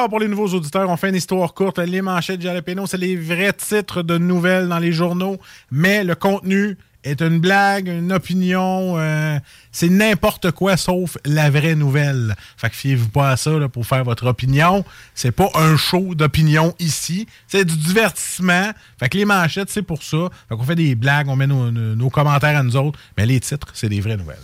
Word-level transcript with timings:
Alors, 0.00 0.08
pour 0.08 0.20
les 0.20 0.28
nouveaux 0.28 0.48
auditeurs, 0.54 0.88
on 0.88 0.96
fait 0.96 1.10
une 1.10 1.16
histoire 1.16 1.52
courte. 1.52 1.78
Les 1.78 2.00
manchettes 2.00 2.40
Jalapeno, 2.40 2.86
c'est 2.86 2.96
les 2.96 3.16
vrais 3.16 3.52
titres 3.52 4.00
de 4.00 4.16
nouvelles 4.16 4.66
dans 4.66 4.78
les 4.78 4.92
journaux, 4.92 5.36
mais 5.70 6.04
le 6.04 6.14
contenu 6.14 6.78
est 7.04 7.20
une 7.20 7.38
blague, 7.38 7.88
une 7.88 8.10
opinion, 8.10 8.94
euh, 8.96 9.38
c'est 9.72 9.90
n'importe 9.90 10.52
quoi 10.52 10.78
sauf 10.78 11.18
la 11.26 11.50
vraie 11.50 11.74
nouvelle. 11.74 12.34
Fait 12.56 12.70
que 12.70 12.76
fiez-vous 12.76 13.10
pas 13.10 13.32
à 13.32 13.36
ça 13.36 13.50
pour 13.70 13.86
faire 13.86 14.04
votre 14.04 14.26
opinion. 14.26 14.86
C'est 15.14 15.32
pas 15.32 15.50
un 15.54 15.76
show 15.76 16.14
d'opinion 16.14 16.74
ici, 16.78 17.26
c'est 17.46 17.66
du 17.66 17.76
divertissement. 17.76 18.70
Fait 18.98 19.10
que 19.10 19.18
les 19.18 19.26
manchettes, 19.26 19.68
c'est 19.68 19.82
pour 19.82 20.02
ça. 20.02 20.30
Fait 20.48 20.56
qu'on 20.56 20.64
fait 20.64 20.76
des 20.76 20.94
blagues, 20.94 21.28
on 21.28 21.36
met 21.36 21.46
nos 21.46 22.08
commentaires 22.08 22.58
à 22.58 22.62
nous 22.62 22.76
autres, 22.76 22.98
mais 23.18 23.26
les 23.26 23.38
titres, 23.38 23.68
c'est 23.74 23.90
des 23.90 24.00
vraies 24.00 24.16
nouvelles. 24.16 24.38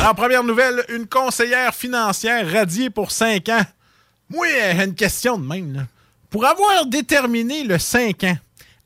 Alors, 0.00 0.14
première 0.14 0.44
nouvelle, 0.44 0.84
une 0.90 1.06
conseillère 1.06 1.74
financière 1.74 2.50
radiée 2.50 2.88
pour 2.90 3.10
5 3.10 3.48
ans. 3.48 3.62
Moi, 4.30 4.46
j'ai 4.48 4.84
une 4.84 4.94
question 4.94 5.38
de 5.38 5.44
même. 5.46 5.72
là. 5.74 5.82
Pour 6.30 6.44
avoir 6.46 6.86
déterminé 6.86 7.64
le 7.64 7.78
5 7.78 8.22
ans, 8.24 8.38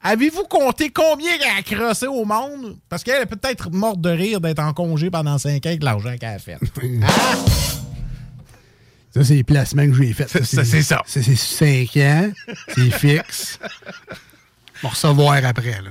avez-vous 0.03 0.45
compté 0.45 0.91
combien 0.91 1.33
elle 1.35 1.43
a 1.59 1.63
crossé 1.63 2.07
au 2.07 2.25
monde? 2.25 2.79
Parce 2.89 3.03
qu'elle 3.05 3.21
est 3.23 3.27
peut-être 3.27 3.71
morte 3.71 4.01
de 4.01 4.11
rire 4.11 4.41
d'être 4.41 4.61
en 4.61 4.73
congé 4.73 5.11
pendant 5.11 5.37
5 5.39 5.67
ans 5.67 5.69
avec 5.69 5.83
l'argent 5.83 6.15
qu'elle 6.19 6.35
a 6.37 6.39
fait. 6.39 6.57
Ça, 9.15 9.23
c'est 9.25 9.35
les 9.35 9.45
placements 9.45 9.85
que 9.87 9.93
j'ai 9.93 10.15
faits. 10.15 10.29
C'est- 10.31 10.65
c'est 10.65 10.83
ça. 10.83 11.03
C'est 11.05 11.23
5 11.23 11.97
ans. 11.99 12.31
C'est 12.75 12.91
fixe. 12.91 13.59
On 14.83 14.87
va 14.87 14.89
recevoir 14.89 15.45
après. 15.45 15.73
Là. 15.83 15.91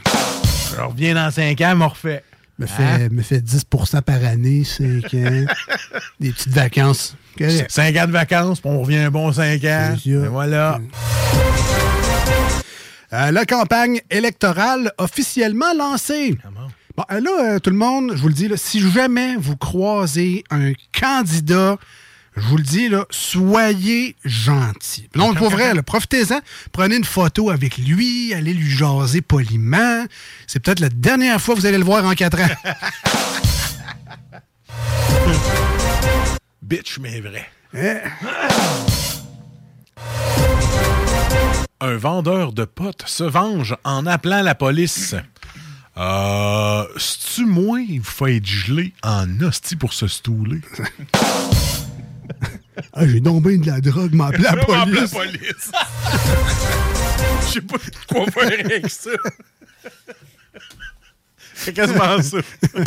Je 0.76 0.82
reviens 0.82 1.14
dans 1.14 1.30
5 1.30 1.62
ans, 1.62 1.76
me 1.76 1.86
refait. 1.86 2.24
Me 2.62 2.68
fait, 2.68 3.10
me 3.10 3.24
fait 3.24 3.40
10% 3.40 4.02
par 4.04 4.24
année, 4.24 4.64
5 4.64 4.86
ans. 5.16 5.46
Des 6.20 6.32
petites 6.32 6.54
vacances. 6.54 7.16
Correct. 7.36 7.66
5 7.72 7.96
ans 7.98 8.06
de 8.06 8.12
vacances, 8.12 8.62
puis 8.62 8.70
on 8.70 8.82
revient 8.82 8.98
un 8.98 9.10
bon 9.10 9.32
5 9.32 9.64
ans. 9.64 9.96
Et 10.06 10.16
voilà. 10.28 10.80
Euh, 13.14 13.32
la 13.32 13.46
campagne 13.46 14.02
électorale 14.12 14.94
officiellement 15.00 15.74
lancée. 15.76 16.38
Bon, 16.96 17.04
euh, 17.12 17.20
là, 17.20 17.32
euh, 17.56 17.60
tout 17.60 17.72
le 17.72 17.78
monde, 17.78 18.12
je 18.16 18.22
vous 18.22 18.28
le 18.28 18.36
dis, 18.36 18.48
là, 18.48 18.58
si 18.58 18.80
jamais 18.92 19.36
vous 19.38 19.58
croisez 19.58 20.44
un 20.52 20.74
candidat, 20.98 21.78
je 22.38 22.48
vous 22.48 22.58
le 22.58 22.64
dis, 22.64 22.88
là, 22.88 23.06
soyez 23.10 24.16
gentil. 24.24 25.10
Non, 25.16 25.34
pour 25.34 25.50
vrai, 25.50 25.74
là, 25.74 25.84
profitez-en. 25.84 26.40
Prenez 26.72 26.96
une 26.96 27.04
photo 27.04 27.50
avec 27.50 27.78
lui, 27.78 28.34
allez 28.34 28.54
lui 28.54 28.70
jaser 28.70 29.22
poliment. 29.22 30.06
C'est 30.48 30.62
peut-être 30.62 30.80
la 30.80 30.90
dernière 30.90 31.42
fois 31.42 31.56
que 31.56 31.60
vous 31.60 31.66
allez 31.66 31.78
le 31.78 31.84
voir 31.84 32.06
en 32.06 32.14
quatre 32.14 32.40
ans. 32.40 32.48
Bitch, 36.62 37.00
mais 37.00 37.20
vrai. 37.20 37.50
Eh, 37.74 37.98
Un 41.82 41.98
vendeur 41.98 42.54
de 42.54 42.64
potes 42.64 43.04
se 43.08 43.24
venge 43.24 43.76
en 43.84 44.06
appelant 44.06 44.42
la 44.42 44.56
police. 44.56 45.16
Euh, 45.98 46.86
c'est-tu 46.96 47.46
moi, 47.46 47.82
il 47.82 48.04
faut 48.04 48.28
être 48.28 48.46
gelé 48.46 48.94
en 49.04 49.28
hostie 49.42 49.76
pour 49.76 49.94
se 49.94 50.08
stouler? 50.08 50.62
ah, 52.94 53.08
j'ai 53.08 53.20
bien 53.20 53.58
de 53.58 53.68
la 53.68 53.82
drogue, 53.82 54.14
m'appeler 54.14 54.44
la 54.44 54.52
Vraiment, 54.56 54.86
la 54.86 54.86
police. 54.86 55.12
police. 55.12 55.72
Je 57.48 57.54
sais 57.54 57.62
pas 57.62 57.78
quoi 58.08 58.26
faire 58.32 58.66
avec 58.66 58.90
ça. 58.90 59.10
C'est 61.56 61.74
quasiment 61.74 62.22
ça. 62.22 62.38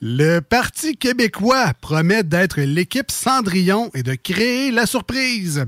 Le 0.00 0.40
Parti 0.40 0.96
québécois 0.96 1.72
promet 1.80 2.22
d'être 2.22 2.60
l'équipe 2.60 3.10
Cendrillon 3.10 3.90
et 3.94 4.02
de 4.02 4.14
créer 4.14 4.70
la 4.70 4.86
surprise. 4.86 5.64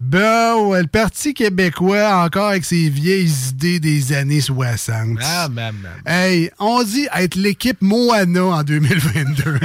Bon, 0.00 0.70
ouais, 0.70 0.82
le 0.82 0.88
Parti 0.88 1.34
québécois, 1.34 2.24
encore 2.24 2.48
avec 2.48 2.64
ses 2.64 2.88
vieilles 2.88 3.30
idées 3.50 3.80
des 3.80 4.12
années 4.12 4.40
60. 4.40 5.18
Ah, 5.22 5.48
maman. 5.48 5.88
Hey, 6.04 6.50
on 6.58 6.82
dit 6.82 7.06
être 7.14 7.36
l'équipe 7.36 7.80
Moana 7.80 8.44
en 8.44 8.62
2022. 8.62 9.60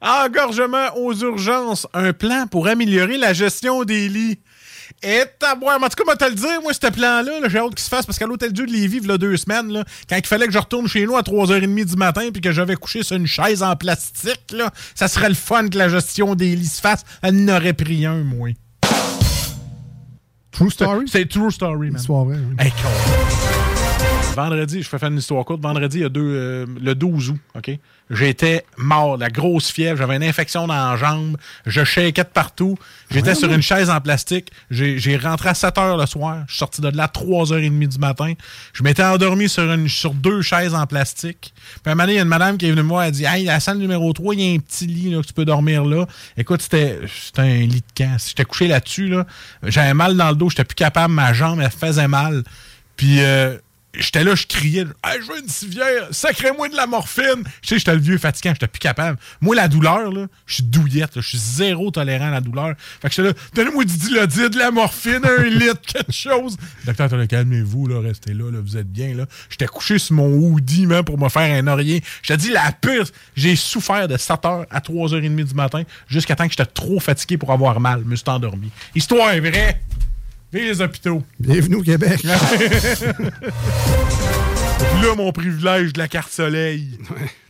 Engorgement 0.00 0.88
aux 0.96 1.14
urgences. 1.14 1.86
Un 1.94 2.12
plan 2.12 2.46
pour 2.46 2.66
améliorer 2.66 3.16
la 3.16 3.32
gestion 3.32 3.84
des 3.84 4.08
lits. 4.08 4.38
Et 5.02 5.22
taboire. 5.38 5.76
En 5.76 5.88
tout 5.88 5.96
cas, 5.96 6.04
moi, 6.04 6.16
te 6.16 6.24
le 6.24 6.34
dire, 6.34 6.62
moi, 6.62 6.72
ce 6.72 6.78
plan-là, 6.78 7.40
là, 7.40 7.48
j'ai 7.48 7.58
hâte 7.58 7.74
qu'il 7.74 7.84
se 7.84 7.88
fasse 7.88 8.06
parce 8.06 8.18
qu'à 8.18 8.26
l'Hôtel 8.26 8.52
Dieu 8.52 8.66
de 8.66 8.72
Lévis, 8.72 8.98
il 9.02 9.08
y 9.08 9.10
a 9.10 9.18
deux 9.18 9.36
semaines, 9.36 9.72
là, 9.72 9.84
quand 10.08 10.16
il 10.16 10.26
fallait 10.26 10.46
que 10.46 10.52
je 10.52 10.58
retourne 10.58 10.86
chez 10.88 11.04
nous 11.06 11.16
à 11.16 11.22
3h30 11.22 11.84
du 11.84 11.96
matin 11.96 12.28
puis 12.32 12.40
que 12.40 12.52
j'avais 12.52 12.76
couché 12.76 13.02
sur 13.02 13.16
une 13.16 13.26
chaise 13.26 13.62
en 13.62 13.76
plastique, 13.76 14.52
là, 14.52 14.70
ça 14.94 15.08
serait 15.08 15.28
le 15.28 15.34
fun 15.34 15.68
que 15.68 15.78
la 15.78 15.88
gestion 15.88 16.34
des 16.34 16.54
lits 16.56 16.66
se 16.66 16.80
fasse. 16.80 17.04
Elle 17.22 17.44
n'aurait 17.44 17.72
pris 17.72 18.06
un, 18.06 18.22
moi. 18.22 18.50
True 20.52 20.70
story? 20.70 21.06
C'est 21.08 21.28
true 21.28 21.50
story, 21.50 21.90
man. 21.90 22.00
Vraie, 22.00 22.36
oui. 22.36 22.54
Hey. 22.58 22.72
Vendredi, 24.34 24.82
je 24.82 24.88
fais 24.88 24.98
faire 24.98 25.10
une 25.10 25.18
histoire 25.18 25.44
courte. 25.44 25.60
Vendredi, 25.62 25.98
il 25.98 26.02
y 26.02 26.04
a 26.04 26.08
deux, 26.08 26.20
euh, 26.22 26.66
le 26.80 26.94
12 26.94 27.30
août, 27.30 27.40
OK? 27.54 27.70
J'étais 28.10 28.66
mort, 28.76 29.16
la 29.16 29.30
grosse 29.30 29.70
fièvre, 29.72 29.96
j'avais 29.96 30.16
une 30.16 30.22
infection 30.24 30.66
dans 30.66 30.74
la 30.90 30.96
jambe, 30.96 31.38
je 31.64 31.84
shakeais 31.84 32.24
de 32.24 32.28
partout. 32.28 32.76
J'étais 33.10 33.30
Ouais, 33.30 33.34
sur 33.34 33.48
ouais. 33.48 33.54
une 33.54 33.62
chaise 33.62 33.88
en 33.88 33.98
plastique. 34.00 34.50
J'ai 34.70 35.16
rentré 35.16 35.48
à 35.48 35.54
7 35.54 35.74
h 35.76 35.98
le 35.98 36.04
soir. 36.06 36.42
Je 36.46 36.52
suis 36.52 36.58
sorti 36.58 36.80
de 36.82 36.88
là 36.88 37.04
à 37.04 37.06
3h30 37.06 37.88
du 37.88 37.98
matin. 37.98 38.34
Je 38.74 38.82
m'étais 38.82 39.02
endormi 39.04 39.48
sur, 39.48 39.62
une, 39.72 39.88
sur 39.88 40.12
deux 40.12 40.42
chaises 40.42 40.74
en 40.74 40.86
plastique. 40.86 41.54
Puis 41.54 41.80
à 41.86 41.90
un 41.92 41.94
moment 41.94 42.02
donné, 42.04 42.12
il 42.12 42.16
y 42.16 42.18
a 42.18 42.22
une 42.22 42.28
madame 42.28 42.58
qui 42.58 42.66
est 42.66 42.70
venue 42.70 42.82
me 42.82 42.88
voir, 42.88 43.02
elle 43.04 43.08
a 43.08 43.12
dit 43.12 43.24
Hey, 43.24 43.44
la 43.46 43.58
salle 43.60 43.78
numéro 43.78 44.12
3, 44.12 44.34
il 44.34 44.40
y 44.42 44.52
a 44.52 44.54
un 44.54 44.58
petit 44.58 44.86
lit 44.86 45.10
là, 45.10 45.22
que 45.22 45.26
tu 45.26 45.32
peux 45.32 45.46
dormir 45.46 45.84
là. 45.84 46.04
Écoute, 46.36 46.60
c'était 46.60 47.00
c'était 47.08 47.40
un 47.40 47.60
lit 47.60 47.80
de 47.80 48.04
camp. 48.04 48.16
J'étais 48.26 48.44
couché 48.44 48.68
là-dessus. 48.68 49.08
Là. 49.08 49.24
J'avais 49.62 49.94
mal 49.94 50.14
dans 50.16 50.28
le 50.28 50.36
dos, 50.36 50.50
j'étais 50.50 50.64
plus 50.64 50.74
capable, 50.74 51.14
ma 51.14 51.32
jambe, 51.32 51.60
elle 51.62 51.70
faisait 51.70 52.08
mal. 52.08 52.42
Puis 52.96 53.20
euh, 53.22 53.56
j'étais 53.98 54.24
là, 54.24 54.34
je 54.34 54.46
criais, 54.46 54.86
hey, 55.04 55.20
je 55.20 55.32
veux 55.32 55.38
une 55.40 55.48
civière, 55.48 56.08
sacrez-moi 56.10 56.68
de 56.68 56.76
la 56.76 56.86
morphine. 56.86 57.44
Je 57.62 57.68
sais, 57.68 57.78
j'étais 57.78 57.94
le 57.94 58.00
vieux 58.00 58.18
fatigant, 58.18 58.52
j'étais 58.52 58.66
plus 58.66 58.80
capable. 58.80 59.18
Moi, 59.40 59.54
la 59.54 59.68
douleur, 59.68 60.10
là, 60.12 60.26
je 60.46 60.54
suis 60.54 60.62
douillette, 60.62 61.16
là, 61.16 61.22
je 61.22 61.28
suis 61.28 61.38
zéro 61.38 61.90
tolérant 61.90 62.28
à 62.28 62.30
la 62.30 62.40
douleur. 62.40 62.74
Fait 63.00 63.08
que 63.08 63.14
j'étais 63.14 63.28
là, 63.28 63.34
donnez-moi 63.54 63.84
du 63.84 63.96
dilodide, 63.96 64.50
de 64.50 64.58
la 64.58 64.70
morphine, 64.70 65.20
un 65.24 65.42
litre, 65.44 65.80
quelque 65.86 66.12
chose. 66.12 66.56
Le 66.80 66.86
docteur, 66.86 67.08
t'as 67.08 67.26
calmez-vous, 67.26 67.86
là, 67.86 68.00
restez 68.00 68.34
là, 68.34 68.50
là, 68.50 68.58
vous 68.60 68.76
êtes 68.76 68.90
bien, 68.90 69.14
là. 69.14 69.26
J'étais 69.50 69.66
couché 69.66 69.98
sur 69.98 70.16
mon 70.16 70.28
hoodie, 70.28 70.86
man, 70.86 71.04
pour 71.04 71.18
me 71.18 71.28
faire 71.28 71.54
un 71.54 71.66
oreiller. 71.66 72.02
Je 72.22 72.32
te 72.32 72.38
dis, 72.38 72.50
la 72.50 72.72
pire, 72.72 73.04
j'ai 73.36 73.56
souffert 73.56 74.08
de 74.08 74.16
7h 74.16 74.66
à 74.70 74.80
3h30 74.80 75.44
du 75.44 75.54
matin, 75.54 75.82
jusqu'à 76.08 76.36
temps 76.36 76.44
que 76.44 76.50
j'étais 76.50 76.66
trop 76.66 77.00
fatigué 77.00 77.38
pour 77.38 77.52
avoir 77.52 77.80
mal. 77.80 78.00
Je 78.04 78.08
me 78.08 78.16
suis 78.16 78.28
endormi. 78.28 78.70
Histoire 78.94 79.30
est 79.30 79.40
vraie. 79.40 79.80
Vive 80.54 80.68
les 80.68 80.80
hôpitaux. 80.80 81.20
Bienvenue 81.40 81.74
au 81.76 81.82
Québec. 81.82 82.22
Là, 85.02 85.14
mon 85.16 85.32
privilège 85.32 85.92
de 85.92 85.98
la 85.98 86.06
carte 86.06 86.30
soleil. 86.30 86.96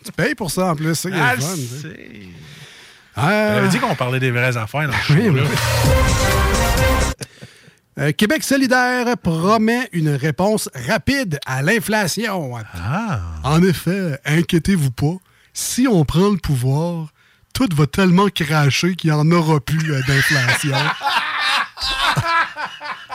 Tu 0.03 0.11
payes 0.12 0.35
pour 0.35 0.51
ça 0.51 0.69
en 0.71 0.75
plus, 0.77 0.95
ça 0.95 1.11
Ah, 1.12 1.37
fun. 1.37 1.55
Euh, 1.87 1.91
On 3.17 3.23
avait 3.59 3.69
dit 3.69 3.79
qu'on 3.79 3.95
parlait 3.95 4.21
des 4.21 4.31
vraies 4.31 4.56
affaires 4.56 4.89
dans 4.89 5.15
Oui, 5.15 5.35
là. 5.37 5.43
euh, 7.99 8.12
Québec 8.12 8.43
solidaire 8.43 9.06
promet 9.23 9.87
une 9.93 10.09
réponse 10.15 10.71
rapide 10.89 11.39
à 11.45 11.61
l'inflation. 11.61 12.53
Ah. 12.75 13.21
En 13.43 13.62
effet, 13.62 14.19
inquiétez-vous 14.25 14.93
pas, 14.93 15.17
si 15.53 15.87
on 15.87 16.06
prend 16.06 16.31
le 16.31 16.39
pouvoir, 16.39 17.09
tout 17.53 17.69
va 17.75 17.87
tellement 17.87 18.29
cracher 18.29 18.97
qu'il 18.97 19.11
n'y 19.11 19.17
en 19.17 19.31
aura 19.31 19.61
plus 19.61 19.93
euh, 19.93 20.01
d'inflation. 20.09 20.75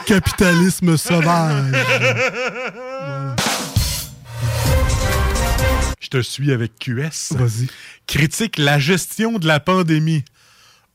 Capitalisme 0.05 0.97
sauvage. 0.97 1.73
Je 5.99 6.07
te 6.09 6.21
suis 6.21 6.51
avec 6.51 6.77
QS. 6.79 7.33
Vas-y. 7.35 7.67
Critique 8.07 8.57
la 8.57 8.79
gestion 8.79 9.37
de 9.37 9.47
la 9.47 9.59
pandémie. 9.59 10.23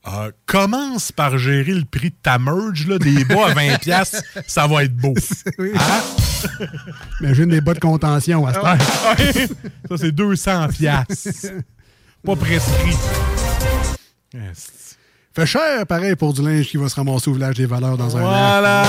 Euh, 0.07 0.31
commence 0.45 1.11
par 1.11 1.37
gérer 1.39 1.73
le 1.73 1.83
prix 1.85 2.11
de 2.11 2.15
ta 2.21 2.37
merge, 2.37 2.85
là, 2.85 2.99
des 2.99 3.25
bas 3.25 3.47
à 3.47 3.53
20$, 3.55 3.79
piastres, 3.79 4.21
ça 4.45 4.67
va 4.67 4.83
être 4.83 4.95
beau. 4.95 5.15
Oui. 5.57 5.71
Imagine 7.21 7.47
des 7.47 7.61
bas 7.61 7.73
de 7.73 7.79
contention 7.79 8.45
à 8.45 8.53
ce 8.53 8.59
temps. 8.59 8.77
Ça, 9.89 9.97
c'est 9.97 10.11
200$. 10.11 10.71
piastres. 10.73 11.47
Pas 12.23 12.35
prescrit. 12.35 12.95
Yes. 14.31 14.94
Fait 15.35 15.45
cher, 15.45 15.85
pareil, 15.85 16.15
pour 16.15 16.33
du 16.33 16.41
linge 16.41 16.67
qui 16.67 16.77
va 16.77 16.87
se 16.87 16.95
ramasser 16.95 17.29
au 17.29 17.33
village 17.33 17.55
des 17.55 17.65
valeurs 17.65 17.97
dans 17.97 18.15
un 18.15 18.21
an. 18.21 18.27
Voilà. 18.27 18.83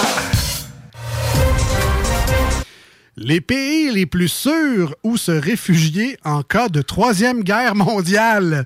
Les 3.17 3.41
pays 3.41 3.91
les 3.91 4.07
plus 4.07 4.29
sûrs 4.29 4.95
où 5.03 5.17
se 5.17 5.33
réfugier 5.33 6.17
en 6.25 6.43
cas 6.43 6.69
de 6.69 6.83
troisième 6.83 7.43
guerre 7.43 7.75
mondiale. 7.75 8.65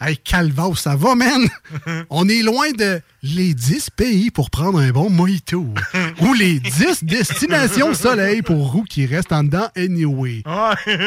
Hey, 0.00 0.18
Calva, 0.18 0.70
ça 0.74 0.96
va, 0.96 1.14
man? 1.14 1.46
On 2.10 2.28
est 2.28 2.42
loin 2.42 2.72
de 2.72 3.00
les 3.22 3.54
10 3.54 3.90
pays 3.90 4.30
pour 4.32 4.50
prendre 4.50 4.80
un 4.80 4.90
bon 4.90 5.08
mojito. 5.08 5.64
ou 6.20 6.34
les 6.34 6.58
10 6.58 7.04
destinations 7.04 7.94
soleil 7.94 8.42
pour 8.42 8.72
roues 8.72 8.84
qui 8.84 9.06
restent 9.06 9.32
en 9.32 9.44
dedans 9.44 9.68
anyway. 9.76 10.42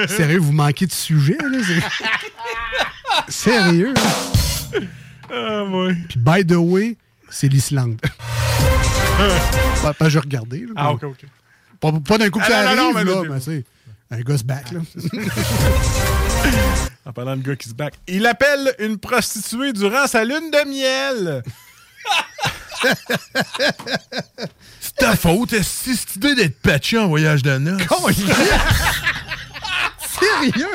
Sérieux, 0.07 0.39
vous 0.39 0.53
manquez 0.53 0.85
de 0.85 0.93
sujet, 0.93 1.37
là? 1.41 1.59
Sérieux? 3.27 3.93
Ah, 5.31 5.63
ouais. 5.63 5.95
Puis, 6.09 6.19
by 6.19 6.45
the 6.45 6.55
way, 6.57 6.97
c'est 7.29 7.47
l'Islande. 7.47 7.99
pas, 9.81 9.93
regardé. 9.99 10.59
là. 10.61 10.73
Ah, 10.75 10.91
ok, 10.91 11.03
ok. 11.03 11.25
Pas, 11.79 11.91
pas 12.05 12.17
d'un 12.17 12.29
coup 12.29 12.39
que 12.39 12.45
Ah, 12.45 12.49
ça 12.49 12.75
non, 12.75 12.91
non, 12.91 12.95
arrive, 12.97 13.07
non, 13.09 13.21
là, 13.23 13.29
mais- 13.29 13.35
mais 13.35 13.41
c'est 13.41 13.63
un 14.11 14.21
gosse 14.21 14.43
back, 14.43 14.71
là. 14.71 14.79
En 17.05 17.13
parlant 17.13 17.35
de 17.37 17.41
gars 17.41 17.55
qui 17.55 17.67
se 17.69 17.73
back. 17.73 17.95
Il 18.07 18.25
appelle 18.27 18.73
une 18.79 18.97
prostituée 18.97 19.73
durant 19.73 20.05
sa 20.07 20.23
lune 20.23 20.51
de 20.51 20.69
miel. 20.69 21.43
C'est 24.79 24.95
ta 24.95 25.15
faute, 25.15 25.49
c'est 25.61 25.95
cette 25.95 26.15
idée 26.15 26.35
d'être 26.35 26.59
patché 26.61 26.97
en 26.97 27.07
voyage 27.07 27.43
de 27.43 27.57
noces? 27.57 27.81
Sérieux? 30.19 30.67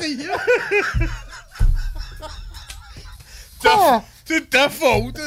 Sérieux? 0.00 0.30
Ta- 3.62 4.02
C'est 4.24 4.50
ta 4.50 4.68
faute. 4.68 5.18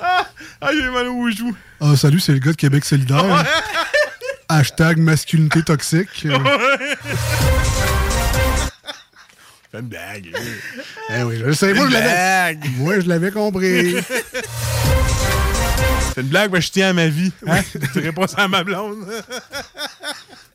ah, 0.00 0.26
ah, 0.60 0.68
j'ai 0.72 0.88
mal 0.90 1.08
aux 1.08 1.30
joues. 1.30 1.56
Ah, 1.80 1.96
salut, 1.96 2.20
c'est 2.20 2.32
le 2.32 2.38
gars 2.38 2.52
de 2.52 2.56
Québec 2.56 2.84
solidaire. 2.84 3.44
Hashtag 4.48 4.98
masculinité 4.98 5.62
toxique. 5.62 6.24
Euh, 6.26 6.38
Fais 9.70 9.80
une 9.80 9.88
blague. 9.88 10.34
eh 11.10 11.22
oui, 11.24 11.36
je 11.38 11.44
le 11.44 11.52
sais. 11.54 11.74
Moi, 11.74 11.86
je 11.88 11.92
l'avais. 11.92 12.06
blague. 12.08 12.70
Moi, 12.78 13.00
je 13.00 13.08
l'avais 13.08 13.30
compris. 13.30 13.96
C'est 16.14 16.22
une 16.22 16.28
blague, 16.28 16.50
mais 16.50 16.62
je 16.62 16.70
tiens 16.72 16.88
à 16.88 16.92
ma 16.94 17.08
vie. 17.08 17.30
Hein? 17.46 17.60
Je 17.74 17.78
dirais 18.00 18.12
pas 18.12 18.26
ça 18.26 18.42
à 18.44 18.48
ma 18.48 18.64
blonde. 18.64 19.06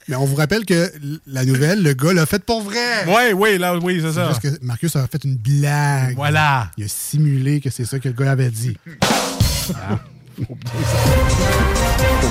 Mais 0.08 0.16
on 0.18 0.26
vous 0.26 0.36
rappelle 0.36 0.66
que 0.66 0.92
la 1.28 1.46
nouvelle, 1.46 1.82
le 1.82 1.94
gars 1.94 2.14
l'a 2.14 2.26
faite 2.26 2.44
pour 2.44 2.62
vrai. 2.62 3.06
Oui, 3.08 3.34
oui, 3.36 3.58
là, 3.58 3.78
oui, 3.78 4.00
c'est 4.02 4.12
ça. 4.14 4.26
Parce 4.26 4.40
que 4.40 4.48
Marcus 4.62 4.96
a 4.96 5.08
fait 5.08 5.24
une 5.24 5.36
blague. 5.38 6.16
Voilà. 6.16 6.72
Il 6.78 6.84
a 6.86 6.88
simulé 6.88 7.62
que 7.62 7.70
c'est 7.70 7.86
ça 7.86 8.00
que 8.00 8.10
le 8.10 8.14
gars 8.14 8.32
avait 8.32 8.50
dit. 8.50 8.76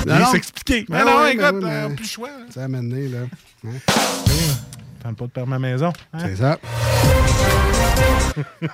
Il 0.05 0.11
non. 0.13 0.31
s'expliquer. 0.31 0.85
Ben 0.89 0.99
Mais 1.05 1.11
non, 1.11 1.21
ouais, 1.21 1.33
écoute, 1.33 1.61
ben 1.61 1.65
euh, 1.67 1.89
plus 1.89 2.03
le 2.03 2.09
choix. 2.09 2.29
hein. 2.29 2.45
Ça 2.53 2.63
a 2.65 2.67
mené, 2.67 3.07
là. 3.07 3.19
Hein? 3.65 3.69
Tente 5.01 5.17
pas 5.17 5.25
de 5.25 5.31
perdre 5.31 5.49
ma 5.49 5.59
maison. 5.59 5.91
hein? 6.13 6.19
C'est 6.25 6.35
ça. 6.35 6.59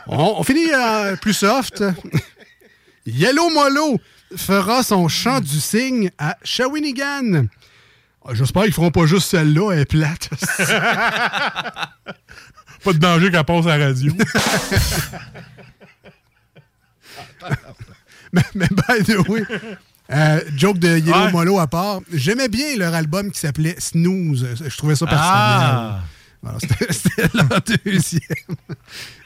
on, 0.07 0.35
on 0.39 0.43
finit 0.43 0.71
euh, 0.73 1.15
plus 1.17 1.33
soft. 1.33 1.83
Yellow 3.05 3.49
Molo 3.49 3.97
fera 4.35 4.83
son 4.83 5.07
chant 5.07 5.39
du 5.39 5.59
cygne 5.59 6.09
à 6.17 6.37
Shawinigan. 6.43 7.45
Ah, 8.25 8.33
J'espère 8.33 8.63
qu'ils 8.63 8.73
feront 8.73 8.91
pas 8.91 9.05
juste 9.05 9.29
celle-là, 9.29 9.71
elle 9.71 9.79
est 9.79 9.85
plate. 9.85 10.29
Pas 12.83 12.93
de 12.93 12.97
danger 12.97 13.29
qu'elle 13.29 13.43
passe 13.43 13.65
à 13.65 13.77
la 13.77 13.87
radio. 13.87 14.13
mais, 18.31 18.43
mais 18.55 18.67
by 18.69 19.03
the 19.03 19.27
way, 19.27 19.43
euh, 20.11 20.39
joke 20.55 20.79
de 20.79 20.97
Yellow 20.97 21.25
Ouais. 21.25 21.31
Molo 21.31 21.59
à 21.59 21.67
part, 21.67 21.99
j'aimais 22.13 22.47
bien 22.47 22.77
leur 22.77 22.93
album 22.93 23.31
qui 23.31 23.39
s'appelait 23.39 23.75
Snooze. 23.79 24.47
Je 24.65 24.77
trouvais 24.77 24.95
ça 24.95 25.05
personnel. 25.05 25.29
Ah! 25.31 25.99
C'était 26.61 26.93
c'était 26.93 27.27
leur 27.33 27.61
deuxième. 27.83 28.21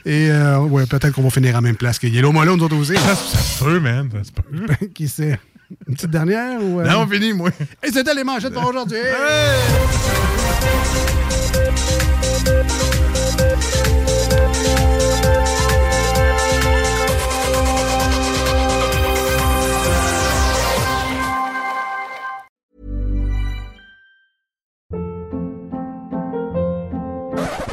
Et 0.04 0.32
euh, 0.32 0.62
ouais, 0.62 0.88
peut-être 0.88 1.12
qu'on 1.12 1.22
va 1.22 1.30
finir 1.30 1.56
en 1.56 1.62
même 1.62 1.76
place 1.76 2.00
que 2.00 2.08
Yellow 2.08 2.32
Molo, 2.32 2.58
nous 2.58 2.64
autres 2.64 2.76
aussi. 2.76 2.96
Ça, 2.96 3.16
ça 3.16 3.38
se 3.38 3.64
peut, 3.64 3.80
man. 3.80 4.10
Ça 4.12 4.24
se 4.24 4.32
peut. 4.32 4.88
Qui 4.88 5.08
sait? 5.08 5.40
Une 5.88 5.96
petite 5.96 6.10
dernière 6.12 6.62
ou. 6.64 6.80
euh? 6.80 6.86
Non, 6.90 7.08
fini, 7.08 7.34
moi. 7.34 7.50
Et 7.84 7.92
c'était 7.92 8.14
les 8.14 8.24
manchettes 8.24 8.54
pour 8.54 8.66
aujourd'hui. 8.68 8.98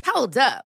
Hold 0.05 0.37
up. 0.37 0.65